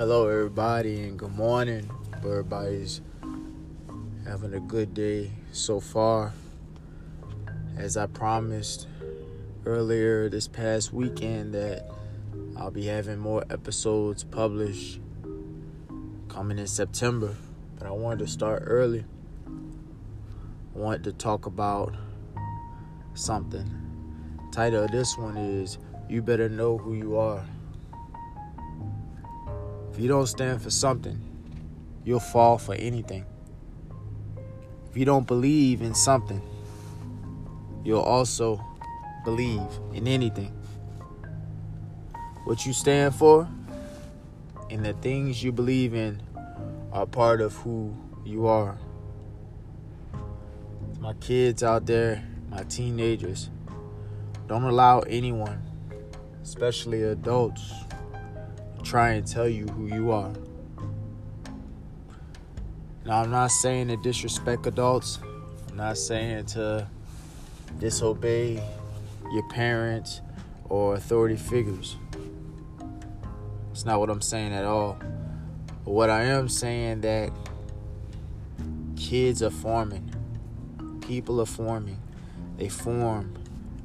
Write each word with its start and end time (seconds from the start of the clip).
Hello, 0.00 0.30
everybody, 0.30 1.02
and 1.02 1.18
good 1.18 1.36
morning. 1.36 1.90
Everybody's 2.14 3.02
having 4.24 4.54
a 4.54 4.60
good 4.60 4.94
day 4.94 5.30
so 5.52 5.78
far. 5.78 6.32
As 7.76 7.98
I 7.98 8.06
promised 8.06 8.88
earlier 9.66 10.30
this 10.30 10.48
past 10.48 10.94
weekend, 10.94 11.52
that 11.52 11.86
I'll 12.56 12.70
be 12.70 12.86
having 12.86 13.18
more 13.18 13.44
episodes 13.50 14.24
published 14.24 15.00
coming 16.28 16.58
in 16.58 16.66
September, 16.66 17.36
but 17.78 17.86
I 17.86 17.90
wanted 17.90 18.20
to 18.20 18.26
start 18.26 18.62
early. 18.64 19.04
I 19.46 20.78
wanted 20.78 21.04
to 21.04 21.12
talk 21.12 21.44
about 21.44 21.94
something. 23.12 23.70
title 24.50 24.84
of 24.84 24.92
this 24.92 25.18
one 25.18 25.36
is 25.36 25.76
You 26.08 26.22
Better 26.22 26.48
Know 26.48 26.78
Who 26.78 26.94
You 26.94 27.18
Are. 27.18 27.44
If 29.92 29.98
you 29.98 30.08
don't 30.08 30.26
stand 30.26 30.62
for 30.62 30.70
something, 30.70 31.20
you'll 32.04 32.20
fall 32.20 32.58
for 32.58 32.74
anything. 32.74 33.26
If 34.88 34.96
you 34.96 35.04
don't 35.04 35.26
believe 35.26 35.82
in 35.82 35.94
something, 35.94 36.42
you'll 37.84 38.00
also 38.00 38.64
believe 39.24 39.68
in 39.92 40.06
anything. 40.06 40.52
What 42.44 42.66
you 42.66 42.72
stand 42.72 43.14
for 43.14 43.48
and 44.70 44.84
the 44.84 44.94
things 44.94 45.42
you 45.42 45.52
believe 45.52 45.94
in 45.94 46.22
are 46.92 47.06
part 47.06 47.40
of 47.40 47.54
who 47.56 47.94
you 48.24 48.46
are. 48.46 48.78
My 51.00 51.14
kids 51.14 51.62
out 51.62 51.86
there, 51.86 52.24
my 52.50 52.62
teenagers, 52.64 53.50
don't 54.48 54.64
allow 54.64 55.00
anyone, 55.00 55.62
especially 56.42 57.02
adults, 57.04 57.72
try 58.90 59.10
and 59.10 59.24
tell 59.24 59.48
you 59.48 59.66
who 59.66 59.86
you 59.86 60.10
are. 60.10 60.32
Now, 63.06 63.22
I'm 63.22 63.30
not 63.30 63.52
saying 63.52 63.86
to 63.86 63.96
disrespect 63.96 64.66
adults. 64.66 65.20
I'm 65.68 65.76
not 65.76 65.96
saying 65.96 66.46
to 66.46 66.88
disobey 67.78 68.60
your 69.32 69.48
parents 69.48 70.22
or 70.68 70.96
authority 70.96 71.36
figures. 71.36 71.98
It's 73.70 73.84
not 73.84 74.00
what 74.00 74.10
I'm 74.10 74.20
saying 74.20 74.52
at 74.52 74.64
all. 74.64 74.98
But 75.84 75.92
what 75.92 76.10
I 76.10 76.24
am 76.24 76.48
saying 76.48 77.02
that 77.02 77.30
kids 78.96 79.40
are 79.40 79.50
forming, 79.50 80.12
people 81.00 81.40
are 81.40 81.46
forming, 81.46 82.02
they 82.56 82.68
form, 82.68 83.34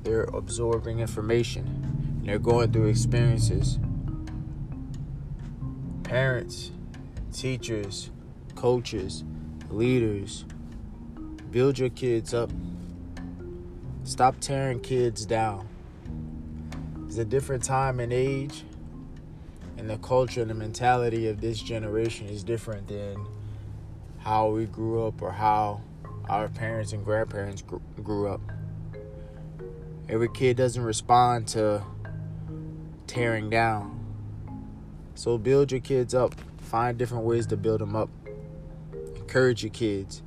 they're 0.02 0.24
absorbing 0.24 1.00
information, 1.00 2.24
they're 2.26 2.40
going 2.40 2.72
through 2.72 2.88
experiences. 2.88 3.78
Parents, 6.06 6.72
teachers, 7.34 8.12
coaches, 8.54 9.24
leaders, 9.72 10.46
build 11.50 11.80
your 11.80 11.90
kids 11.90 12.32
up. 12.32 12.52
Stop 14.04 14.40
tearing 14.40 14.80
kids 14.80 15.26
down. 15.26 15.68
It's 17.08 17.18
a 17.18 17.26
different 17.26 17.64
time 17.64 18.00
and 18.00 18.14
age, 18.14 18.64
and 19.78 19.90
the 19.90 19.98
culture 19.98 20.42
and 20.42 20.50
the 20.50 20.56
mentality 20.56 21.28
of 21.28 21.42
this 21.42 21.60
generation 21.60 22.28
is 22.28 22.44
different 22.44 22.88
than 22.88 23.26
how 24.20 24.50
we 24.50 24.66
grew 24.66 25.08
up 25.08 25.22
or 25.24 25.32
how 25.32 25.82
our 26.30 26.48
parents 26.50 26.94
and 26.94 27.04
grandparents 27.04 27.64
grew 28.04 28.28
up. 28.28 28.42
Every 30.08 30.30
kid 30.30 30.56
doesn't 30.56 30.84
respond 30.84 31.48
to 31.50 31.84
tearing 33.08 33.50
down. 33.50 33.95
So 35.16 35.38
build 35.38 35.72
your 35.72 35.82
kids 35.82 36.14
up. 36.14 36.36
Find 36.58 36.98
different 36.98 37.24
ways 37.24 37.48
to 37.48 37.58
build 37.58 37.82
them 37.82 37.96
up. 37.96 38.10
Encourage 39.16 39.64
your 39.64 39.72
kids. 39.72 40.22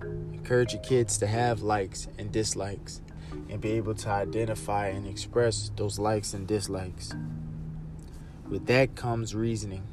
Encourage 0.00 0.72
your 0.72 0.82
kids 0.82 1.18
to 1.18 1.26
have 1.26 1.62
likes 1.62 2.08
and 2.18 2.32
dislikes 2.32 3.02
and 3.50 3.60
be 3.60 3.72
able 3.72 3.94
to 3.94 4.08
identify 4.08 4.88
and 4.88 5.06
express 5.06 5.70
those 5.76 5.98
likes 5.98 6.34
and 6.34 6.46
dislikes. 6.46 7.12
With 8.48 8.66
that 8.66 8.94
comes 8.94 9.34
reasoning 9.34 9.86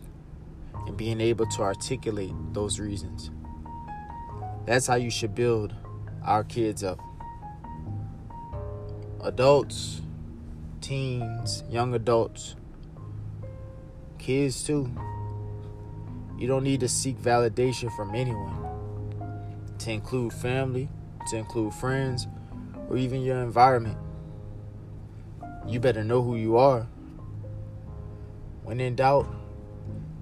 and 0.86 0.96
being 0.96 1.22
able 1.22 1.46
to 1.48 1.62
articulate 1.62 2.34
those 2.54 2.80
reasons. 2.80 3.32
That's 4.66 4.88
how 4.88 4.96
you 4.96 5.10
should 5.10 5.34
build 5.34 5.74
our 6.24 6.44
kids 6.44 6.84
up. 6.84 7.00
Adults, 9.22 10.02
teens, 10.82 11.64
young 11.70 11.94
adults, 11.94 12.56
kids 14.20 14.64
too. 14.64 14.92
You 16.38 16.48
don't 16.48 16.64
need 16.64 16.82
to 16.82 16.88
seek 16.88 17.18
validation 17.18 17.94
from 17.96 18.14
anyone, 18.14 18.56
to 19.80 19.92
include 19.92 20.34
family, 20.34 20.90
to 21.30 21.38
include 21.38 21.74
friends, 21.74 22.28
or 22.90 22.98
even 22.98 23.22
your 23.22 23.42
environment. 23.42 23.98
You 25.68 25.80
better 25.80 26.04
know 26.04 26.22
who 26.22 26.36
you 26.36 26.58
are. 26.58 26.88
When 28.64 28.80
in 28.80 28.96
doubt, 28.96 29.28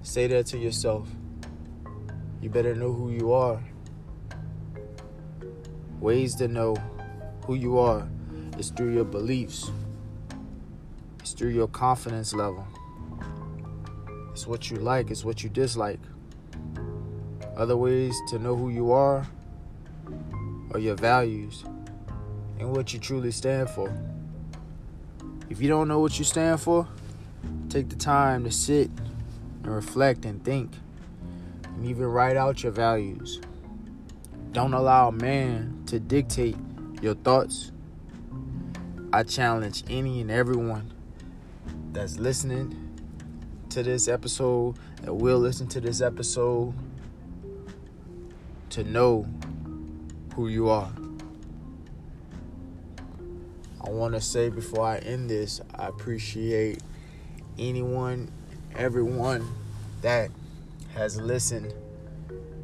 say 0.02 0.26
that 0.28 0.46
to 0.46 0.58
yourself. 0.58 1.08
You 2.40 2.50
better 2.50 2.74
know 2.74 2.92
who 2.92 3.10
you 3.10 3.32
are. 3.32 3.62
Ways 6.00 6.34
to 6.36 6.48
know 6.48 6.76
who 7.44 7.54
you 7.54 7.78
are 7.78 8.08
is 8.58 8.70
through 8.70 8.94
your 8.94 9.04
beliefs, 9.04 9.70
it's 11.20 11.32
through 11.32 11.50
your 11.50 11.68
confidence 11.68 12.32
level. 12.34 12.66
It's 14.38 14.46
what 14.46 14.70
you 14.70 14.76
like, 14.76 15.10
it's 15.10 15.24
what 15.24 15.42
you 15.42 15.50
dislike. 15.50 15.98
Other 17.56 17.76
ways 17.76 18.14
to 18.28 18.38
know 18.38 18.54
who 18.54 18.68
you 18.68 18.92
are 18.92 19.26
are 20.70 20.78
your 20.78 20.94
values 20.94 21.64
and 22.60 22.70
what 22.70 22.92
you 22.92 23.00
truly 23.00 23.32
stand 23.32 23.68
for. 23.68 23.92
If 25.50 25.60
you 25.60 25.68
don't 25.68 25.88
know 25.88 25.98
what 25.98 26.20
you 26.20 26.24
stand 26.24 26.60
for, 26.60 26.86
take 27.68 27.88
the 27.88 27.96
time 27.96 28.44
to 28.44 28.52
sit 28.52 28.92
and 29.64 29.74
reflect 29.74 30.24
and 30.24 30.44
think 30.44 30.70
and 31.64 31.84
even 31.84 32.06
write 32.06 32.36
out 32.36 32.62
your 32.62 32.70
values. 32.70 33.40
Don't 34.52 34.72
allow 34.72 35.10
man 35.10 35.82
to 35.86 35.98
dictate 35.98 36.54
your 37.02 37.14
thoughts. 37.14 37.72
I 39.12 39.24
challenge 39.24 39.82
any 39.90 40.20
and 40.20 40.30
everyone 40.30 40.92
that's 41.92 42.20
listening 42.20 42.87
to 43.70 43.82
this 43.82 44.08
episode, 44.08 44.76
that 45.02 45.14
will 45.14 45.38
listen 45.38 45.66
to 45.68 45.80
this 45.80 46.00
episode, 46.00 46.74
to 48.70 48.84
know 48.84 49.26
who 50.34 50.48
you 50.48 50.68
are. 50.68 50.90
I 53.84 53.90
want 53.90 54.14
to 54.14 54.20
say 54.20 54.50
before 54.50 54.84
I 54.84 54.98
end 54.98 55.30
this, 55.30 55.60
I 55.74 55.86
appreciate 55.86 56.82
anyone, 57.58 58.30
everyone 58.76 59.48
that 60.02 60.30
has 60.94 61.20
listened 61.20 61.72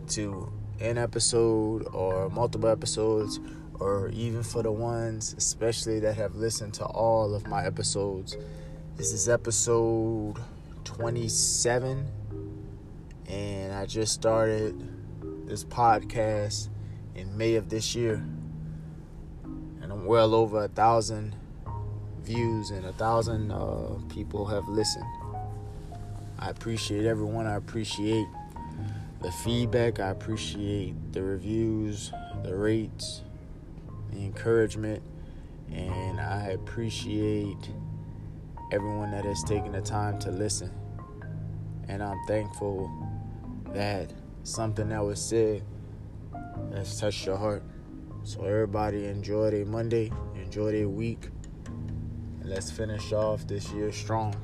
to 0.09 0.53
an 0.81 0.99
episode 0.99 1.87
or 1.93 2.29
multiple 2.31 2.69
episodes, 2.69 3.41
or 3.81 4.09
even 4.11 4.43
for 4.43 4.63
the 4.63 4.71
ones, 4.71 5.35
especially 5.37 5.99
that 6.01 6.15
have 6.17 6.37
listened 6.37 6.75
to 6.75 6.85
all 6.85 7.35
of 7.35 7.47
my 7.47 7.65
episodes. 7.65 8.37
This 8.97 9.13
is 9.13 9.29
episode 9.29 10.37
27, 10.95 12.07
and 13.27 13.73
I 13.75 13.85
just 13.85 14.13
started 14.13 14.89
this 15.45 15.65
podcast 15.65 16.69
in 17.17 17.37
May 17.37 17.57
of 17.57 17.69
this 17.69 17.97
year, 17.97 18.25
and 19.83 19.91
I'm 19.91 20.07
well 20.07 20.37
over 20.37 20.63
a 20.63 20.69
thousand 20.69 21.35
views 22.23 22.71
and 22.71 22.87
a 22.87 22.93
thousand 22.93 23.51
uh, 23.51 23.99
people 24.09 24.47
have 24.47 24.69
listened. 24.69 25.05
I 26.39 26.51
appreciate 26.51 27.07
everyone. 27.07 27.49
I 27.49 27.57
appreciate 27.57 28.29
the 29.21 29.33
feedback. 29.33 29.99
I 29.99 30.11
appreciate 30.11 30.95
the 31.13 31.25
reviews, 31.25 32.13
the 32.45 32.55
rates, 32.55 33.23
the 34.13 34.25
encouragement, 34.25 35.03
and 35.73 36.21
I 36.21 36.51
appreciate 36.51 37.69
everyone 38.71 39.11
that 39.11 39.25
has 39.25 39.43
taken 39.43 39.73
the 39.73 39.81
time 39.81 40.21
to 40.21 40.31
listen. 40.31 40.84
And 41.89 42.03
I'm 42.03 42.19
thankful 42.27 42.91
that 43.73 44.13
something 44.43 44.89
that 44.89 45.05
was 45.05 45.23
said 45.23 45.63
has 46.75 46.99
touched 46.99 47.27
your 47.27 47.37
heart. 47.37 47.63
So 48.23 48.45
everybody 48.45 49.07
enjoy 49.07 49.51
their 49.51 49.67
Monday, 49.67 50.11
enjoy 50.35 50.73
their 50.73 50.89
week, 50.89 51.29
and 51.67 52.45
let's 52.49 52.71
finish 52.71 53.13
off 53.13 53.47
this 53.47 53.71
year 53.73 53.93
strong. 53.93 54.35